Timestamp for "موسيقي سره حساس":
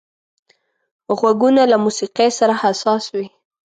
1.85-3.03